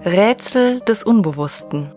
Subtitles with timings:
[0.00, 1.94] Rätsel des Unbewussten.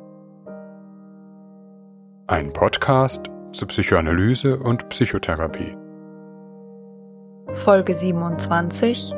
[2.27, 5.75] Ein Podcast zu Psychoanalyse und Psychotherapie.
[7.53, 9.13] Folge 27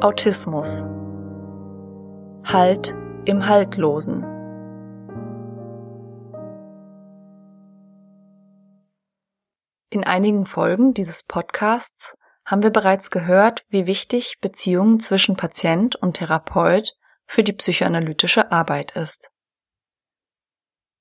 [0.00, 0.86] Autismus.
[2.44, 4.22] Halt im Haltlosen.
[9.90, 16.14] In einigen Folgen dieses Podcasts haben wir bereits gehört, wie wichtig Beziehungen zwischen Patient und
[16.14, 16.96] Therapeut
[17.32, 19.30] für die psychoanalytische Arbeit ist.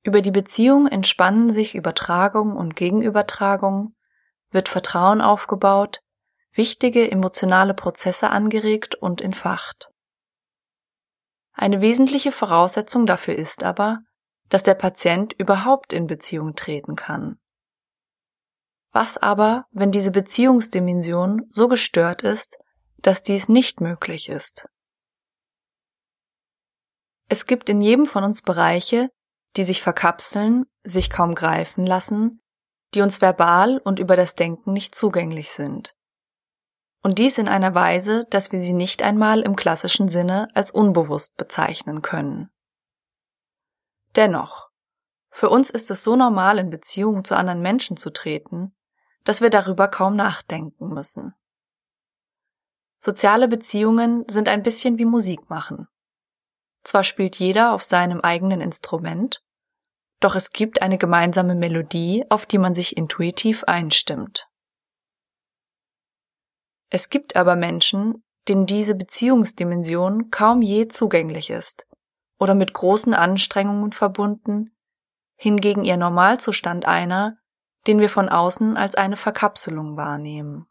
[0.01, 3.97] Über die Beziehung entspannen sich Übertragung und Gegenübertragung,
[4.49, 5.99] wird Vertrauen aufgebaut,
[6.53, 9.91] wichtige emotionale Prozesse angeregt und entfacht.
[11.51, 13.99] Eine wesentliche Voraussetzung dafür ist aber,
[14.47, 17.41] dass der Patient überhaupt in Beziehung treten kann.
[18.93, 22.57] Was aber, wenn diese Beziehungsdimension so gestört ist,
[22.99, 24.69] dass dies nicht möglich ist?
[27.31, 29.09] Es gibt in jedem von uns Bereiche,
[29.55, 32.41] die sich verkapseln, sich kaum greifen lassen,
[32.93, 35.95] die uns verbal und über das Denken nicht zugänglich sind.
[37.01, 41.37] Und dies in einer Weise, dass wir sie nicht einmal im klassischen Sinne als unbewusst
[41.37, 42.51] bezeichnen können.
[44.17, 44.67] Dennoch,
[45.29, 48.75] für uns ist es so normal, in Beziehungen zu anderen Menschen zu treten,
[49.23, 51.33] dass wir darüber kaum nachdenken müssen.
[52.99, 55.87] Soziale Beziehungen sind ein bisschen wie Musik machen.
[56.83, 59.43] Zwar spielt jeder auf seinem eigenen Instrument,
[60.19, 64.47] doch es gibt eine gemeinsame Melodie, auf die man sich intuitiv einstimmt.
[66.89, 71.87] Es gibt aber Menschen, denen diese Beziehungsdimension kaum je zugänglich ist
[72.39, 74.75] oder mit großen Anstrengungen verbunden,
[75.35, 77.37] hingegen ihr Normalzustand einer,
[77.87, 80.67] den wir von außen als eine Verkapselung wahrnehmen.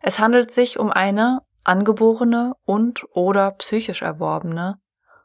[0.00, 4.80] Es handelt sich um eine angeborene und oder psychisch erworbene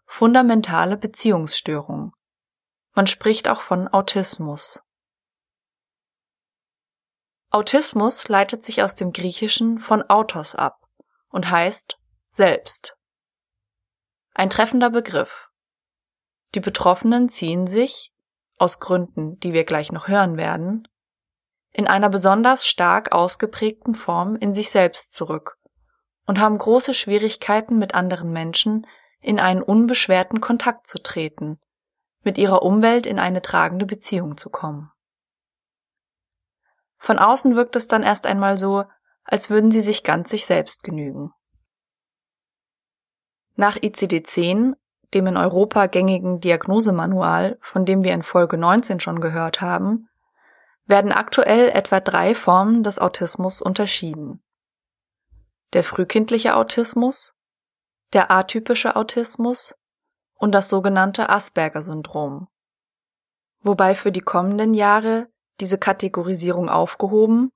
[0.05, 2.11] fundamentale Beziehungsstörung.
[2.93, 4.83] Man spricht auch von Autismus.
[7.49, 10.79] Autismus leitet sich aus dem Griechischen von autos ab
[11.29, 11.97] und heißt
[12.29, 12.95] selbst.
[14.33, 15.49] Ein treffender Begriff.
[16.55, 18.11] Die Betroffenen ziehen sich,
[18.57, 20.87] aus Gründen, die wir gleich noch hören werden,
[21.71, 25.57] in einer besonders stark ausgeprägten Form in sich selbst zurück
[26.25, 28.87] und haben große Schwierigkeiten mit anderen Menschen
[29.21, 31.59] in einen unbeschwerten Kontakt zu treten,
[32.23, 34.91] mit ihrer Umwelt in eine tragende Beziehung zu kommen.
[36.97, 38.85] Von außen wirkt es dann erst einmal so,
[39.23, 41.31] als würden sie sich ganz sich selbst genügen.
[43.55, 44.75] Nach ICD-10
[45.13, 50.09] dem in Europa gängigen Diagnosemanual, von dem wir in Folge 19 schon gehört haben,
[50.85, 54.43] werden aktuell etwa drei Formen des Autismus unterschieden.
[55.73, 57.33] Der frühkindliche Autismus,
[58.13, 59.73] der atypische Autismus
[60.35, 62.47] und das sogenannte Asperger-Syndrom.
[63.59, 65.29] Wobei für die kommenden Jahre
[65.59, 67.49] diese Kategorisierung aufgehoben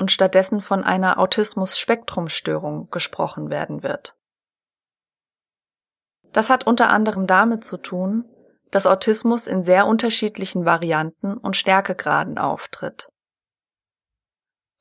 [0.00, 4.16] und stattdessen von einer Autismus-Spektrumstörung gesprochen werden wird.
[6.32, 8.24] Das hat unter anderem damit zu tun,
[8.72, 13.11] dass Autismus in sehr unterschiedlichen Varianten und Stärkegraden auftritt.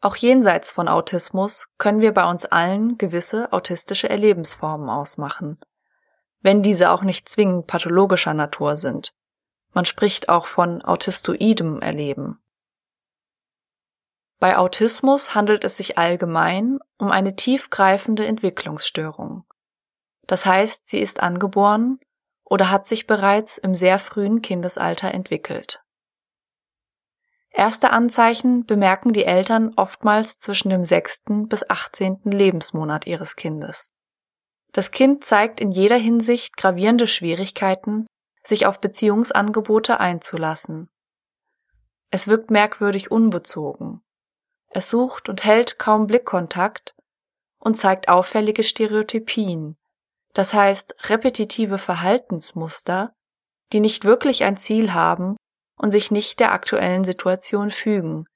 [0.01, 5.59] Auch jenseits von Autismus können wir bei uns allen gewisse autistische Erlebensformen ausmachen,
[6.41, 9.16] wenn diese auch nicht zwingend pathologischer Natur sind.
[9.73, 12.40] Man spricht auch von autistoidem Erleben.
[14.40, 19.45] Bei Autismus handelt es sich allgemein um eine tiefgreifende Entwicklungsstörung.
[20.25, 22.00] Das heißt, sie ist angeboren
[22.44, 25.84] oder hat sich bereits im sehr frühen Kindesalter entwickelt.
[27.53, 33.94] Erste Anzeichen bemerken die Eltern oftmals zwischen dem sechsten bis achtzehnten Lebensmonat ihres Kindes.
[34.72, 38.07] Das Kind zeigt in jeder Hinsicht gravierende Schwierigkeiten,
[38.41, 40.90] sich auf Beziehungsangebote einzulassen.
[42.09, 44.01] Es wirkt merkwürdig unbezogen.
[44.69, 46.95] Es sucht und hält kaum Blickkontakt
[47.59, 49.78] und zeigt auffällige Stereotypien,
[50.34, 53.14] das heißt repetitive Verhaltensmuster,
[53.73, 55.35] die nicht wirklich ein Ziel haben
[55.81, 58.28] und sich nicht der aktuellen Situation fügen,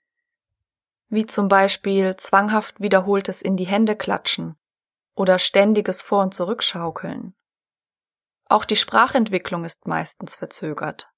[1.10, 4.56] wie zum Beispiel zwanghaft wiederholtes in die Hände klatschen
[5.16, 7.36] oder ständiges Vor- und Zurückschaukeln.
[8.50, 11.12] Auch die Sprachentwicklung ist meistens verzögert.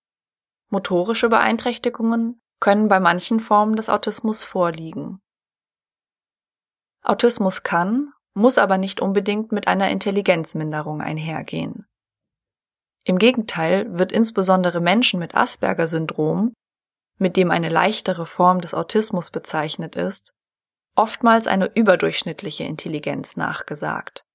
[0.68, 5.21] Motorische Beeinträchtigungen können bei manchen Formen des Autismus vorliegen.
[7.03, 11.87] Autismus kann muss aber nicht unbedingt mit einer Intelligenzminderung einhergehen.
[13.07, 16.51] Im Gegenteil wird insbesondere Menschen mit Asperger-Syndrom,
[17.18, 20.33] mit dem eine leichtere Form des Autismus bezeichnet ist,
[20.94, 24.25] oftmals eine überdurchschnittliche Intelligenz nachgesagt.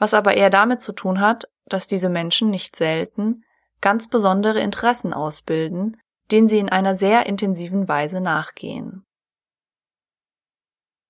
[0.00, 3.42] was aber eher damit zu tun hat, dass diese Menschen nicht selten
[3.80, 6.00] ganz besondere Interessen ausbilden,
[6.30, 9.04] denen sie in einer sehr intensiven Weise nachgehen.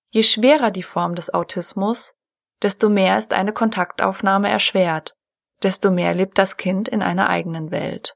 [0.08, 2.14] Je schwerer die Form des Autismus,
[2.62, 5.17] desto mehr ist eine Kontaktaufnahme erschwert,
[5.62, 8.14] desto mehr lebt das Kind in einer eigenen Welt.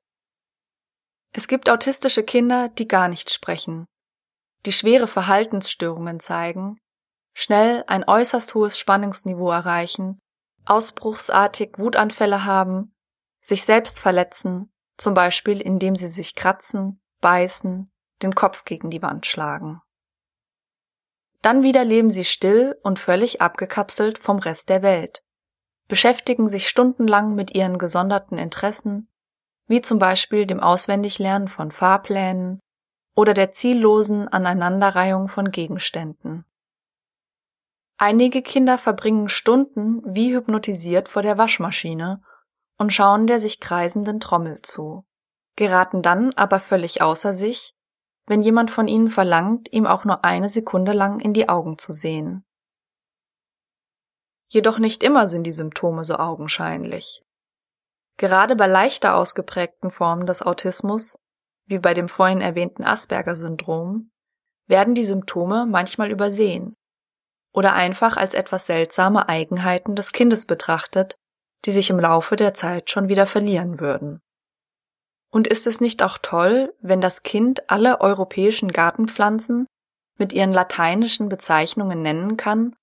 [1.33, 3.87] Es gibt autistische Kinder, die gar nicht sprechen,
[4.67, 6.79] die schwere Verhaltensstörungen zeigen,
[7.35, 10.19] schnell ein äußerst hohes Spannungsniveau erreichen,
[10.67, 12.94] ausbruchsartig Wutanfälle haben,
[13.41, 17.91] sich selbst verletzen, zum Beispiel indem sie sich kratzen, beißen,
[18.23, 19.81] den Kopf gegen die Wand schlagen.
[21.41, 25.25] Dann wieder leben sie still und völlig abgekapselt vom Rest der Welt,
[25.93, 29.09] beschäftigen sich stundenlang mit ihren gesonderten Interessen,
[29.67, 32.61] wie zum Beispiel dem Auswendiglernen von Fahrplänen
[33.15, 36.47] oder der ziellosen Aneinanderreihung von Gegenständen.
[37.99, 42.23] Einige Kinder verbringen Stunden wie hypnotisiert vor der Waschmaschine
[42.79, 45.05] und schauen der sich kreisenden Trommel zu,
[45.56, 47.77] geraten dann aber völlig außer sich,
[48.25, 51.93] wenn jemand von ihnen verlangt, ihm auch nur eine Sekunde lang in die Augen zu
[51.93, 52.47] sehen.
[54.52, 57.22] Jedoch nicht immer sind die Symptome so augenscheinlich.
[58.19, 61.19] Gerade bei leichter ausgeprägten Formen des Autismus,
[61.64, 64.10] wie bei dem vorhin erwähnten Asperger-Syndrom,
[64.66, 66.76] werden die Symptome manchmal übersehen
[67.54, 71.16] oder einfach als etwas seltsame Eigenheiten des Kindes betrachtet,
[71.64, 74.20] die sich im Laufe der Zeit schon wieder verlieren würden.
[75.31, 79.66] Und ist es nicht auch toll, wenn das Kind alle europäischen Gartenpflanzen
[80.19, 82.76] mit ihren lateinischen Bezeichnungen nennen kann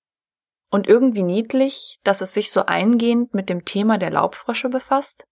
[0.70, 5.26] und irgendwie niedlich, dass es sich so eingehend mit dem Thema der Laubfrösche befasst?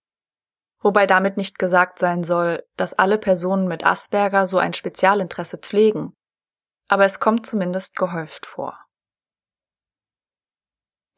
[0.80, 6.14] Wobei damit nicht gesagt sein soll, dass alle Personen mit Asperger so ein Spezialinteresse pflegen,
[6.88, 8.78] aber es kommt zumindest gehäuft vor.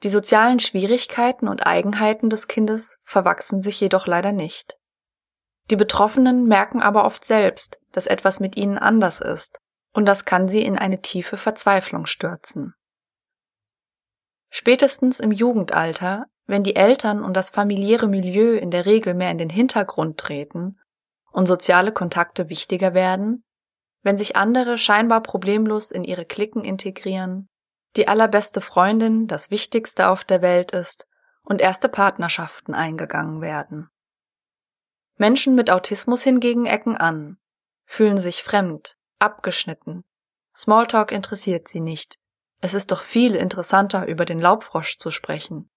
[0.03, 4.79] Die sozialen Schwierigkeiten und Eigenheiten des Kindes verwachsen sich jedoch leider nicht.
[5.71, 9.61] Die Betroffenen merken aber oft selbst, dass etwas mit ihnen anders ist,
[9.93, 12.75] und das kann sie in eine tiefe Verzweiflung stürzen.
[14.51, 19.39] Spätestens im Jugendalter, wenn die Eltern und das familiäre Milieu in der Regel mehr in
[19.39, 20.79] den Hintergrund treten
[21.31, 23.45] und soziale Kontakte wichtiger werden,
[24.03, 27.49] wenn sich andere scheinbar problemlos in ihre Klicken integrieren,
[27.97, 31.07] die allerbeste Freundin das Wichtigste auf der Welt ist
[31.43, 33.89] und erste Partnerschaften eingegangen werden.
[35.17, 37.39] Menschen mit Autismus hingegen ecken an,
[37.85, 40.03] fühlen sich fremd, abgeschnitten.
[40.57, 42.20] Smalltalk interessiert sie nicht.
[42.61, 45.71] Es ist doch viel interessanter, über den Laubfrosch zu sprechen.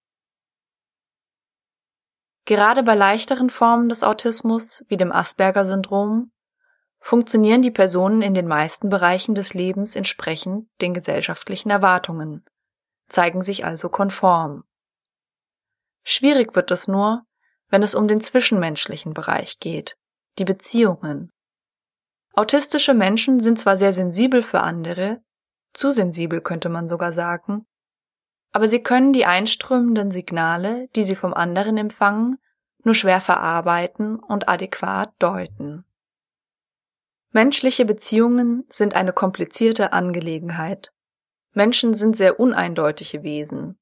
[2.44, 6.30] Gerade bei leichteren Formen des Autismus, wie dem Asperger-Syndrom,
[7.00, 12.44] funktionieren die Personen in den meisten Bereichen des Lebens entsprechend den gesellschaftlichen Erwartungen,
[13.08, 14.64] zeigen sich also konform.
[16.02, 17.24] Schwierig wird es nur,
[17.68, 19.96] wenn es um den zwischenmenschlichen Bereich geht,
[20.38, 21.30] die Beziehungen.
[22.34, 25.22] Autistische Menschen sind zwar sehr sensibel für andere,
[25.74, 27.66] zu sensibel könnte man sogar sagen,
[28.52, 32.38] aber sie können die einströmenden Signale, die sie vom anderen empfangen,
[32.84, 35.84] nur schwer verarbeiten und adäquat deuten.
[37.32, 40.92] Menschliche Beziehungen sind eine komplizierte Angelegenheit.
[41.52, 43.76] Menschen sind sehr uneindeutige Wesen.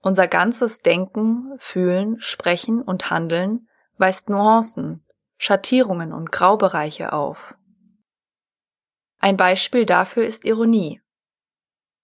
[0.00, 5.06] Unser ganzes Denken, Fühlen, Sprechen und Handeln weist Nuancen,
[5.38, 7.54] Schattierungen und Graubereiche auf.
[9.22, 11.00] Ein Beispiel dafür ist Ironie.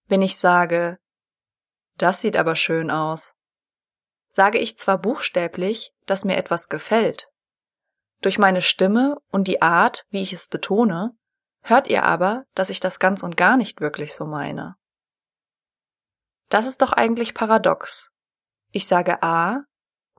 [0.07, 1.01] Wenn ich sage,
[1.97, 3.35] das sieht aber schön aus,
[4.29, 7.29] sage ich zwar buchstäblich, dass mir etwas gefällt.
[8.21, 11.11] Durch meine Stimme und die Art, wie ich es betone,
[11.63, 14.77] hört ihr aber, dass ich das ganz und gar nicht wirklich so meine.
[16.51, 18.13] Das ist doch eigentlich paradox.
[18.71, 19.65] Ich sage A,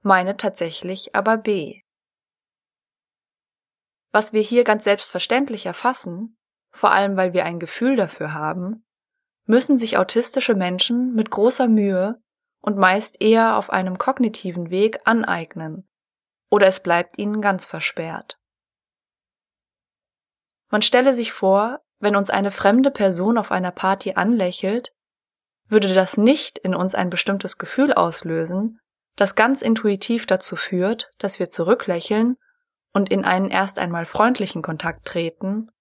[0.01, 1.82] meine tatsächlich aber B.
[4.12, 6.36] Was wir hier ganz selbstverständlich erfassen,
[6.71, 8.85] vor allem weil wir ein Gefühl dafür haben,
[9.45, 12.21] müssen sich autistische Menschen mit großer Mühe
[12.61, 15.89] und meist eher auf einem kognitiven Weg aneignen,
[16.49, 18.38] oder es bleibt ihnen ganz versperrt.
[20.69, 24.93] Man stelle sich vor, wenn uns eine fremde Person auf einer Party anlächelt,
[25.67, 28.79] würde das nicht in uns ein bestimmtes Gefühl auslösen,
[29.15, 32.38] das ganz intuitiv dazu führt, dass wir zurücklächeln
[32.93, 35.71] und in einen erst einmal freundlichen Kontakt treten,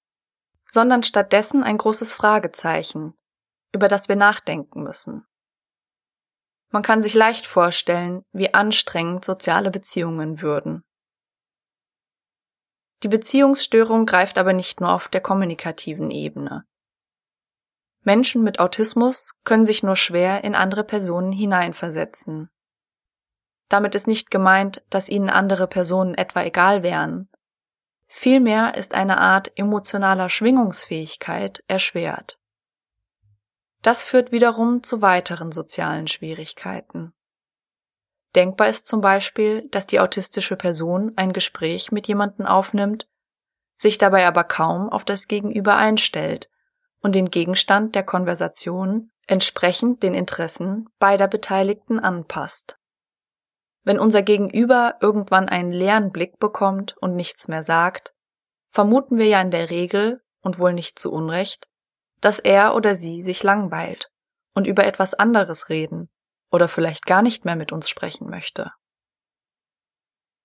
[0.71, 3.15] sondern stattdessen ein großes Fragezeichen,
[3.73, 5.27] über das wir nachdenken müssen.
[6.71, 10.85] Man kann sich leicht vorstellen, wie anstrengend soziale Beziehungen würden.
[13.03, 16.65] Die Beziehungsstörung greift aber nicht nur auf der kommunikativen Ebene.
[18.03, 22.51] Menschen mit Autismus können sich nur schwer in andere Personen hineinversetzen,
[23.69, 27.29] Damit ist nicht gemeint, dass ihnen andere Personen etwa egal wären.
[28.09, 32.39] Vielmehr ist eine Art emotionaler Schwingungsfähigkeit erschwert.
[33.83, 37.13] Das führt wiederum zu weiteren sozialen Schwierigkeiten.
[38.35, 43.07] Denkbar ist zum Beispiel, dass die autistische Person ein Gespräch mit jemandem aufnimmt,
[43.77, 46.51] sich dabei aber kaum auf das Gegenüber einstellt
[47.01, 52.78] und den Gegenstand der Konversation entsprechend den Interessen beider Beteiligten anpasst.
[53.89, 58.13] Wenn unser Gegenüber irgendwann einen leeren Blick bekommt und nichts mehr sagt,
[58.69, 61.71] vermuten wir ja in der Regel, und wohl nicht zu Unrecht,
[62.21, 64.11] dass er oder sie sich langweilt
[64.53, 66.11] und über etwas anderes reden
[66.51, 68.73] oder vielleicht gar nicht mehr mit uns sprechen möchte.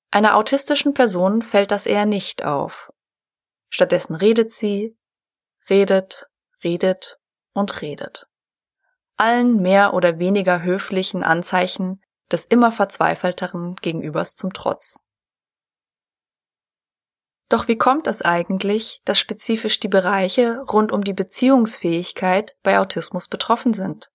[0.10, 2.94] Einer autistischen Person fällt das eher nicht auf.
[3.68, 4.96] Stattdessen redet sie,
[5.70, 6.30] redet,
[6.64, 7.20] redet
[7.52, 8.26] und redet.
[9.18, 12.00] Allen mehr oder weniger höflichen Anzeichen
[12.32, 15.04] des immer verzweifelteren Gegenübers zum Trotz.
[17.50, 23.28] Doch wie kommt es eigentlich, dass spezifisch die Bereiche rund um die Beziehungsfähigkeit bei Autismus
[23.28, 24.10] betroffen sind?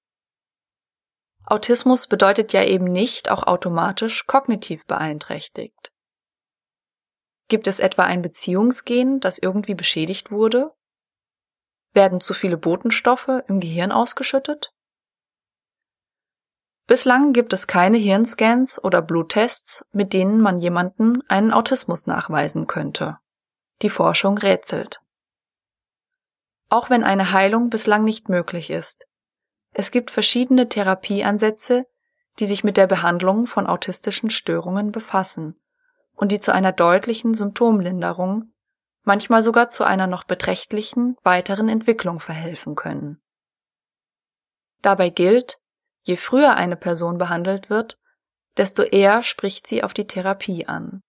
[1.47, 5.93] Autismus bedeutet ja eben nicht auch automatisch kognitiv beeinträchtigt.
[7.49, 10.75] Gibt es etwa ein Beziehungsgen, das irgendwie beschädigt wurde?
[11.95, 14.75] Werden zu viele Botenstoffe im Gehirn ausgeschüttet?
[16.89, 23.19] Bislang gibt es keine Hirnscans oder Bluttests, mit denen man jemanden einen Autismus nachweisen könnte.
[23.83, 25.03] Die Forschung rätselt.
[26.71, 29.07] Auch wenn eine Heilung bislang nicht möglich ist.
[29.73, 31.85] Es gibt verschiedene Therapieansätze,
[32.39, 35.61] die sich mit der Behandlung von autistischen Störungen befassen
[36.15, 38.55] und die zu einer deutlichen Symptomlinderung,
[39.03, 43.21] manchmal sogar zu einer noch beträchtlichen weiteren Entwicklung verhelfen können.
[44.81, 45.61] Dabei gilt,
[46.09, 47.99] Je früher eine Person behandelt wird,
[48.57, 51.03] desto eher spricht sie auf die Therapie an.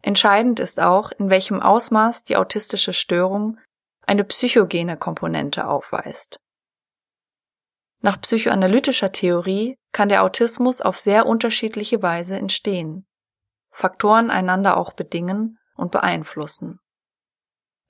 [0.00, 3.58] Entscheidend ist auch, in welchem Ausmaß die autistische Störung
[4.06, 6.40] eine psychogene Komponente aufweist.
[8.00, 13.06] Nach psychoanalytischer Theorie kann der Autismus auf sehr unterschiedliche Weise entstehen,
[13.70, 16.80] Faktoren einander auch bedingen und beeinflussen.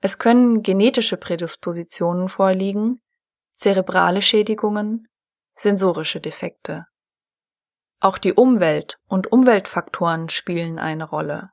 [0.00, 3.00] Es können genetische Prädispositionen vorliegen,
[3.55, 5.07] zerebrale Schädigungen,
[5.56, 6.86] sensorische Defekte.
[8.00, 11.50] Auch die Umwelt und Umweltfaktoren spielen eine Rolle.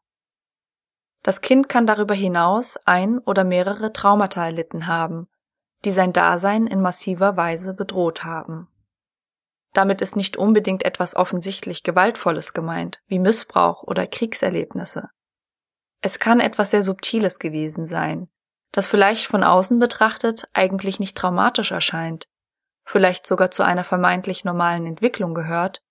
[1.24, 5.30] Das Kind kann darüber hinaus ein oder mehrere Traumata erlitten haben,
[5.86, 8.68] die sein Dasein in massiver Weise bedroht haben.
[9.72, 15.10] Damit ist nicht unbedingt etwas offensichtlich Gewaltvolles gemeint, wie Missbrauch oder Kriegserlebnisse.
[16.02, 18.30] Es kann etwas sehr Subtiles gewesen sein,
[18.74, 22.28] das vielleicht von außen betrachtet eigentlich nicht traumatisch erscheint,
[22.86, 25.82] vielleicht sogar zu einer vermeintlich normalen Entwicklung gehört,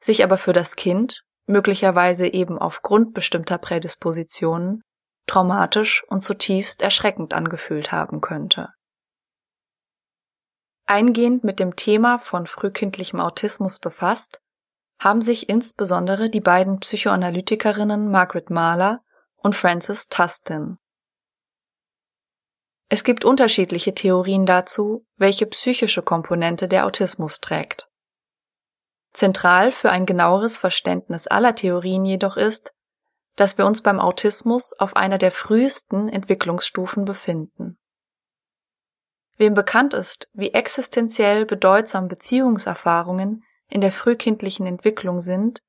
[0.00, 4.82] sich aber für das Kind, möglicherweise eben aufgrund bestimmter Prädispositionen,
[5.26, 8.70] traumatisch und zutiefst erschreckend angefühlt haben könnte.
[10.86, 14.40] Eingehend mit dem Thema von frühkindlichem Autismus befasst,
[14.98, 19.00] haben sich insbesondere die beiden Psychoanalytikerinnen Margaret Mahler
[19.36, 20.78] und Frances Tustin
[22.92, 27.88] es gibt unterschiedliche Theorien dazu, welche psychische Komponente der Autismus trägt.
[29.14, 32.74] Zentral für ein genaueres Verständnis aller Theorien jedoch ist,
[33.34, 37.78] dass wir uns beim Autismus auf einer der frühesten Entwicklungsstufen befinden.
[39.38, 45.62] Wem bekannt ist, wie existenziell bedeutsam Beziehungserfahrungen in der frühkindlichen Entwicklung sind,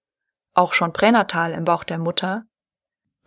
[0.54, 2.44] auch schon pränatal im Bauch der Mutter,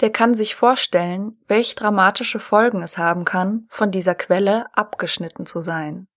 [0.00, 5.60] der kann sich vorstellen, welch dramatische Folgen es haben kann, von dieser Quelle abgeschnitten zu
[5.60, 6.08] sein.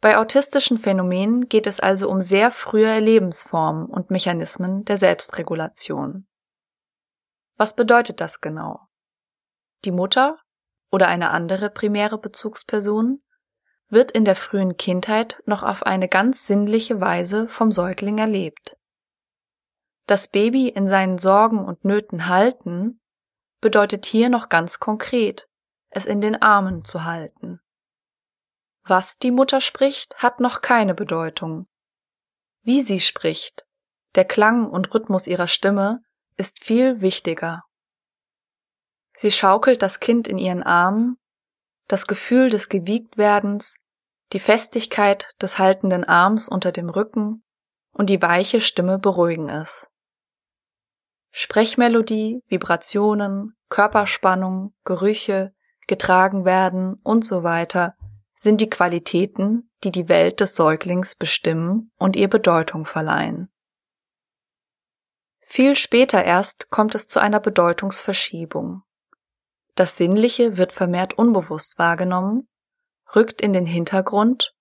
[0.00, 6.26] Bei autistischen Phänomenen geht es also um sehr frühe Lebensformen und Mechanismen der Selbstregulation.
[7.56, 8.80] Was bedeutet das genau?
[9.84, 10.38] Die Mutter
[10.90, 13.22] oder eine andere primäre Bezugsperson
[13.88, 18.76] wird in der frühen Kindheit noch auf eine ganz sinnliche Weise vom Säugling erlebt.
[20.06, 23.00] Das Baby in seinen Sorgen und Nöten halten
[23.60, 25.48] bedeutet hier noch ganz konkret,
[25.88, 27.60] es in den Armen zu halten.
[28.82, 31.66] Was die Mutter spricht, hat noch keine Bedeutung.
[32.62, 33.66] Wie sie spricht,
[34.14, 36.02] der Klang und Rhythmus ihrer Stimme,
[36.36, 37.62] ist viel wichtiger.
[39.16, 41.16] Sie schaukelt das Kind in ihren Armen,
[41.88, 43.78] das Gefühl des Gewiegtwerdens,
[44.32, 47.42] die Festigkeit des haltenden Arms unter dem Rücken
[47.92, 49.90] und die weiche Stimme beruhigen es.
[51.36, 55.52] Sprechmelodie, Vibrationen, Körperspannung, Gerüche,
[55.88, 57.96] getragen werden und so weiter
[58.36, 63.52] sind die Qualitäten, die die Welt des Säuglings bestimmen und ihr Bedeutung verleihen.
[65.40, 68.82] Viel später erst kommt es zu einer Bedeutungsverschiebung.
[69.74, 72.48] Das Sinnliche wird vermehrt unbewusst wahrgenommen,
[73.16, 74.54] rückt in den Hintergrund,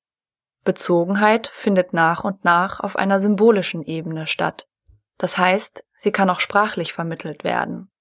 [0.63, 4.67] Bezogenheit findet nach und nach auf einer symbolischen Ebene statt,
[5.17, 7.91] das heißt, sie kann auch sprachlich vermittelt werden.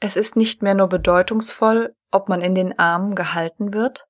[0.00, 4.08] Es ist nicht mehr nur bedeutungsvoll, ob man in den Armen gehalten wird,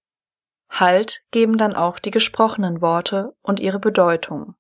[0.73, 4.55] Halt geben dann auch die gesprochenen Worte und ihre Bedeutung.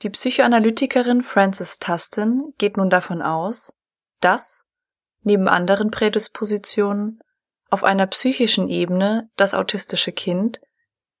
[0.00, 3.76] Die Psychoanalytikerin Frances Tustin geht nun davon aus,
[4.20, 4.64] dass,
[5.20, 7.20] neben anderen Prädispositionen,
[7.68, 10.62] auf einer psychischen Ebene das autistische Kind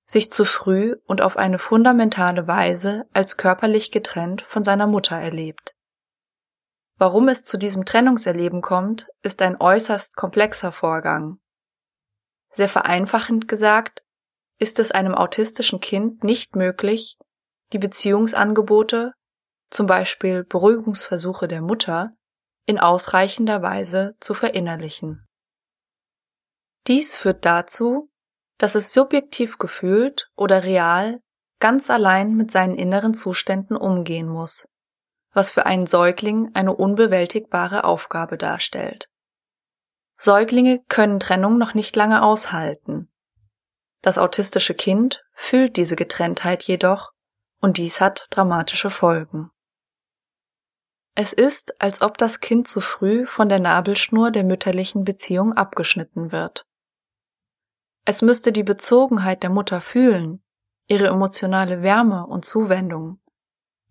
[0.08, 5.74] sich zu früh und auf eine fundamentale Weise als körperlich getrennt von seiner Mutter erlebt.
[6.96, 11.38] Warum es zu diesem Trennungserleben kommt, ist ein äußerst komplexer Vorgang.
[12.50, 14.02] Sehr vereinfachend gesagt,
[14.58, 17.18] ist es einem autistischen Kind nicht möglich,
[17.72, 19.12] die Beziehungsangebote,
[19.70, 22.12] zum Beispiel Beruhigungsversuche der Mutter,
[22.64, 25.26] in ausreichender Weise zu verinnerlichen.
[26.86, 28.10] Dies führt dazu,
[28.58, 31.20] dass es subjektiv gefühlt oder real
[31.60, 34.68] ganz allein mit seinen inneren Zuständen umgehen muss,
[35.32, 39.08] was für einen Säugling eine unbewältigbare Aufgabe darstellt.
[40.16, 43.08] Säuglinge können Trennung noch nicht lange aushalten.
[44.02, 47.12] Das autistische Kind fühlt diese Getrenntheit jedoch
[47.60, 49.50] und dies hat dramatische Folgen.
[51.14, 56.30] Es ist, als ob das Kind zu früh von der Nabelschnur der mütterlichen Beziehung abgeschnitten
[56.30, 56.67] wird.
[58.08, 60.42] Es müsste die Bezogenheit der Mutter fühlen,
[60.86, 63.20] ihre emotionale Wärme und Zuwendung.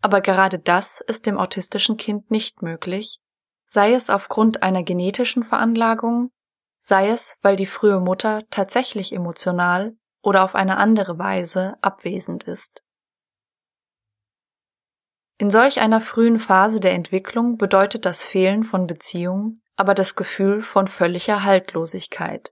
[0.02, 3.20] Aber gerade das ist dem autistischen Kind nicht möglich,
[3.68, 6.32] sei es aufgrund einer genetischen Veranlagung,
[6.80, 12.82] sei es, weil die frühe Mutter tatsächlich emotional oder auf eine andere Weise abwesend ist.
[15.38, 20.62] In solch einer frühen Phase der Entwicklung bedeutet das Fehlen von Beziehung aber das Gefühl
[20.64, 22.52] von völliger Haltlosigkeit,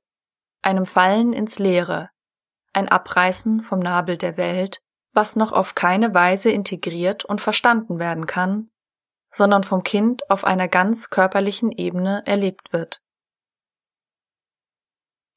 [0.66, 2.10] einem Fallen ins Leere,
[2.74, 4.82] ein Abreißen vom Nabel der Welt,
[5.14, 8.70] was noch auf keine Weise integriert und verstanden werden kann,
[9.32, 13.02] sondern vom Kind auf einer ganz körperlichen Ebene erlebt wird.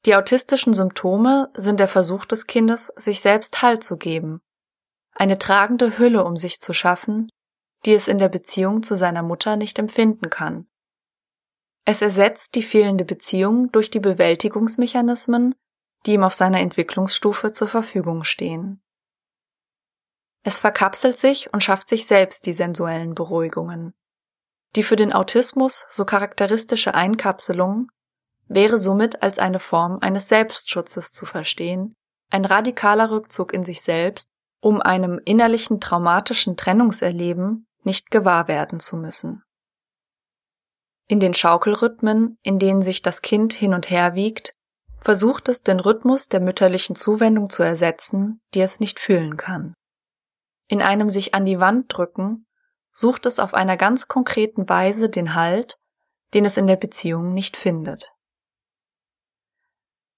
[0.05, 4.41] Die autistischen Symptome sind der Versuch des Kindes, sich selbst Halt zu geben,
[5.13, 7.29] eine tragende Hülle um sich zu schaffen,
[7.85, 10.67] die es in der Beziehung zu seiner Mutter nicht empfinden kann.
[11.85, 15.55] Es ersetzt die fehlende Beziehung durch die Bewältigungsmechanismen,
[16.05, 18.81] die ihm auf seiner Entwicklungsstufe zur Verfügung stehen.
[20.43, 23.93] Es verkapselt sich und schafft sich selbst die sensuellen Beruhigungen.
[24.75, 27.89] Die für den Autismus so charakteristische Einkapselung
[28.47, 31.93] wäre somit als eine Form eines Selbstschutzes zu verstehen,
[32.29, 34.29] ein radikaler Rückzug in sich selbst,
[34.61, 39.43] um einem innerlichen traumatischen Trennungserleben nicht gewahr werden zu müssen.
[41.09, 44.55] In den Schaukelrhythmen, in denen sich das Kind hin und her wiegt,
[44.99, 49.73] versucht es den Rhythmus der mütterlichen Zuwendung zu ersetzen, die es nicht fühlen kann.
[50.67, 52.45] In einem sich an die Wand drücken,
[52.93, 55.79] sucht es auf einer ganz konkreten Weise den Halt,
[56.35, 58.13] den es in der Beziehung nicht findet.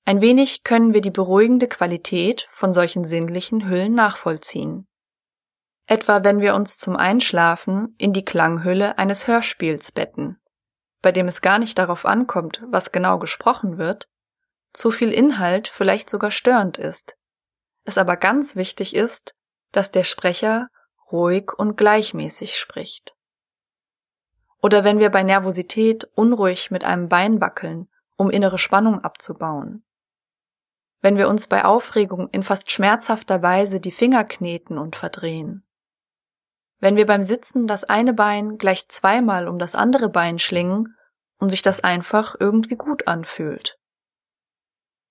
[0.03, 4.89] Ein wenig können wir die beruhigende Qualität von solchen sinnlichen Hüllen nachvollziehen
[5.91, 10.37] etwa wenn wir uns zum Einschlafen in die Klanghülle eines Hörspiels betten,
[11.01, 14.07] bei dem es gar nicht darauf ankommt, was genau gesprochen wird,
[14.73, 17.17] zu viel Inhalt vielleicht sogar störend ist,
[17.83, 19.35] es aber ganz wichtig ist,
[19.71, 20.69] dass der Sprecher
[21.11, 23.15] ruhig und gleichmäßig spricht.
[24.61, 29.83] Oder wenn wir bei Nervosität unruhig mit einem Bein wackeln, um innere Spannung abzubauen.
[31.01, 35.65] Wenn wir uns bei Aufregung in fast schmerzhafter Weise die Finger kneten und verdrehen
[36.81, 40.97] wenn wir beim Sitzen das eine Bein gleich zweimal um das andere Bein schlingen
[41.37, 43.77] und sich das einfach irgendwie gut anfühlt.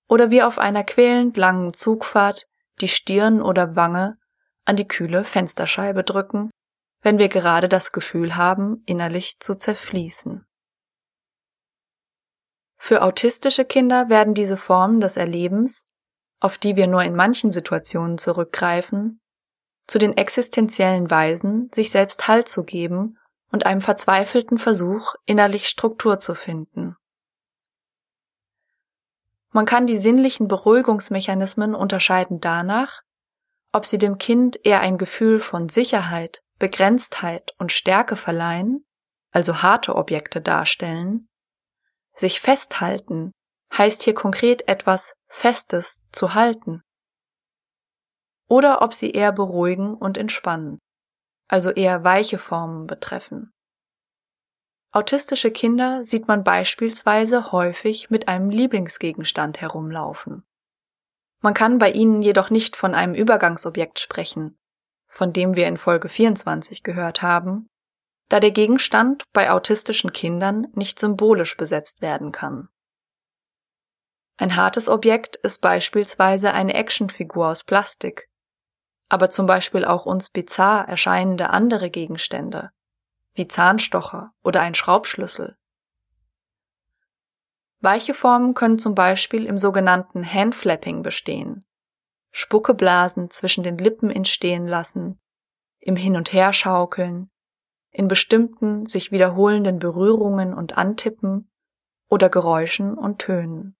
[0.07, 2.45] Oder wir auf einer quälend langen Zugfahrt
[2.81, 4.17] die Stirn oder Wange
[4.65, 6.51] an die kühle Fensterscheibe drücken,
[7.01, 10.45] wenn wir gerade das Gefühl haben, innerlich zu zerfließen.
[12.77, 15.87] Für autistische Kinder werden diese Formen des Erlebens,
[16.41, 19.20] auf die wir nur in manchen Situationen zurückgreifen,
[19.91, 23.19] zu den existenziellen Weisen, sich selbst Halt zu geben
[23.51, 26.95] und einem verzweifelten Versuch, innerlich Struktur zu finden.
[29.49, 33.01] Man kann die sinnlichen Beruhigungsmechanismen unterscheiden danach,
[33.73, 38.85] ob sie dem Kind eher ein Gefühl von Sicherheit, Begrenztheit und Stärke verleihen,
[39.31, 41.27] also harte Objekte darstellen.
[42.13, 43.33] Sich festhalten
[43.77, 46.81] heißt hier konkret etwas Festes zu halten
[48.51, 50.77] oder ob sie eher beruhigen und entspannen,
[51.47, 53.53] also eher weiche Formen betreffen.
[54.91, 60.43] Autistische Kinder sieht man beispielsweise häufig mit einem Lieblingsgegenstand herumlaufen.
[61.39, 64.57] Man kann bei ihnen jedoch nicht von einem Übergangsobjekt sprechen,
[65.07, 67.69] von dem wir in Folge 24 gehört haben,
[68.27, 72.67] da der Gegenstand bei autistischen Kindern nicht symbolisch besetzt werden kann.
[74.35, 78.27] Ein hartes Objekt ist beispielsweise eine Actionfigur aus Plastik,
[79.11, 82.71] aber zum Beispiel auch uns bizarr erscheinende andere Gegenstände,
[83.33, 85.57] wie Zahnstocher oder ein Schraubschlüssel.
[87.81, 91.65] Weiche Formen können zum Beispiel im sogenannten Handflapping bestehen,
[92.31, 95.19] Spuckeblasen zwischen den Lippen entstehen lassen,
[95.79, 97.29] im Hin- und Herschaukeln,
[97.89, 101.51] in bestimmten sich wiederholenden Berührungen und Antippen
[102.07, 103.75] oder Geräuschen und Tönen.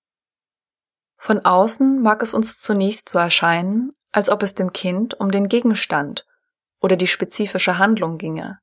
[1.15, 5.47] Von außen mag es uns zunächst so erscheinen, als ob es dem Kind um den
[5.47, 6.25] Gegenstand
[6.79, 8.59] oder die spezifische Handlung ginge.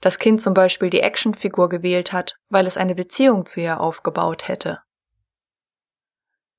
[0.00, 4.48] Das Kind zum Beispiel die Actionfigur gewählt hat, weil es eine Beziehung zu ihr aufgebaut
[4.48, 4.80] hätte.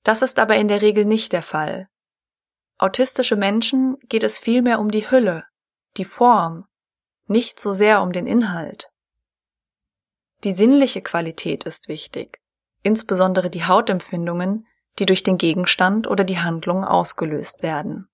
[0.04, 1.88] Das ist aber in der Regel nicht der Fall.
[2.78, 5.46] Autistische Menschen geht es vielmehr um die Hülle,
[5.98, 6.66] die Form,
[7.28, 8.92] nicht so sehr um den Inhalt.
[10.44, 12.40] Die sinnliche Qualität ist wichtig,
[12.84, 14.68] insbesondere die Hautempfindungen,
[15.00, 18.08] die durch den Gegenstand oder die Handlung ausgelöst werden.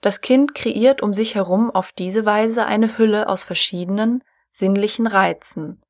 [0.00, 5.82] Das Kind kreiert um sich herum auf diese Weise eine Hülle aus verschiedenen sinnlichen Reizen,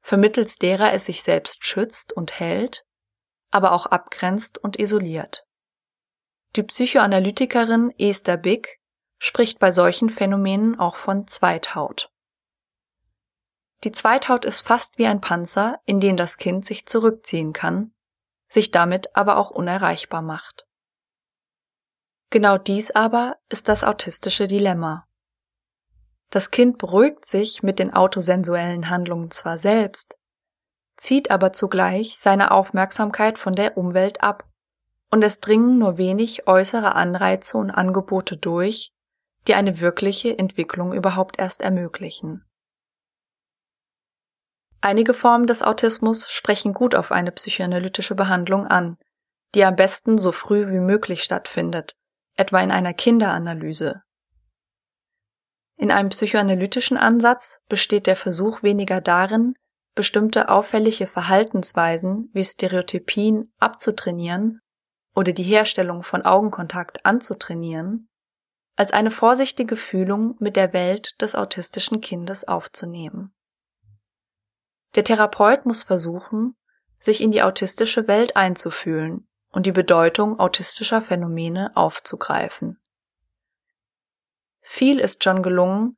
[0.00, 2.84] vermittels derer es sich selbst schützt und hält,
[3.50, 5.46] aber auch abgrenzt und isoliert.
[6.56, 8.80] Die Psychoanalytikerin Esther Bick
[9.18, 12.10] spricht bei solchen Phänomenen auch von Zweithaut.
[13.84, 17.92] Die Zweithaut ist fast wie ein Panzer, in den das Kind sich zurückziehen kann,
[18.52, 20.66] sich damit aber auch unerreichbar macht.
[22.28, 25.06] Genau dies aber ist das autistische Dilemma.
[26.28, 30.18] Das Kind beruhigt sich mit den autosensuellen Handlungen zwar selbst,
[30.96, 34.44] zieht aber zugleich seine Aufmerksamkeit von der Umwelt ab,
[35.10, 38.92] und es dringen nur wenig äußere Anreize und Angebote durch,
[39.46, 42.44] die eine wirkliche Entwicklung überhaupt erst ermöglichen.
[44.84, 48.98] Einige Formen des Autismus sprechen gut auf eine psychoanalytische Behandlung an,
[49.54, 51.94] die am besten so früh wie möglich stattfindet,
[52.34, 54.02] etwa in einer Kinderanalyse.
[55.76, 59.54] In einem psychoanalytischen Ansatz besteht der Versuch weniger darin,
[59.94, 64.60] bestimmte auffällige Verhaltensweisen wie Stereotypien abzutrainieren
[65.14, 68.08] oder die Herstellung von Augenkontakt anzutrainieren,
[68.74, 73.32] als eine vorsichtige Fühlung mit der Welt des autistischen Kindes aufzunehmen.
[74.94, 76.54] Der Therapeut muss versuchen,
[76.98, 82.78] sich in die autistische Welt einzufühlen und die Bedeutung autistischer Phänomene aufzugreifen.
[84.60, 85.96] Viel ist schon gelungen,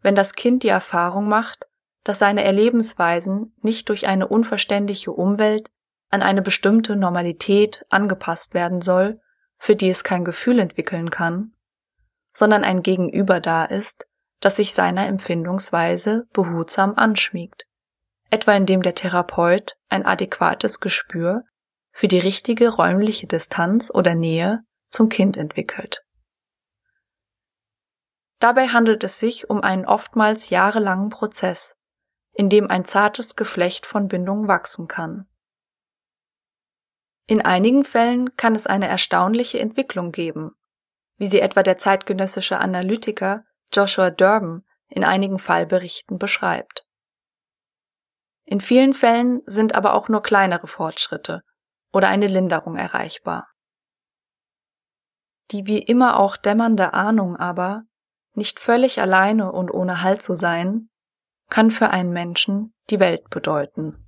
[0.00, 1.68] wenn das Kind die Erfahrung macht,
[2.04, 5.70] dass seine Erlebensweisen nicht durch eine unverständliche Umwelt
[6.08, 9.20] an eine bestimmte Normalität angepasst werden soll,
[9.58, 11.52] für die es kein Gefühl entwickeln kann,
[12.32, 14.06] sondern ein Gegenüber da ist,
[14.40, 17.65] das sich seiner Empfindungsweise behutsam anschmiegt
[18.30, 21.44] etwa indem der Therapeut ein adäquates Gespür
[21.90, 26.02] für die richtige räumliche Distanz oder Nähe zum Kind entwickelt.
[28.38, 31.76] Dabei handelt es sich um einen oftmals jahrelangen Prozess,
[32.32, 35.26] in dem ein zartes Geflecht von Bindung wachsen kann.
[37.26, 40.52] In einigen Fällen kann es eine erstaunliche Entwicklung geben,
[41.16, 46.85] wie sie etwa der zeitgenössische Analytiker Joshua Durban in einigen Fallberichten beschreibt.
[48.46, 51.42] In vielen Fällen sind aber auch nur kleinere Fortschritte
[51.92, 53.48] oder eine Linderung erreichbar.
[55.50, 57.82] Die wie immer auch dämmernde Ahnung aber,
[58.34, 60.88] nicht völlig alleine und ohne Halt zu sein,
[61.48, 64.05] kann für einen Menschen die Welt bedeuten.